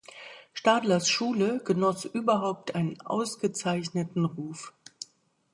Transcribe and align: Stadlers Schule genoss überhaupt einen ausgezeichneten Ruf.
Stadlers 0.55 1.07
Schule 1.07 1.61
genoss 1.63 2.05
überhaupt 2.05 2.73
einen 2.73 2.99
ausgezeichneten 3.01 4.25
Ruf. 4.25 4.73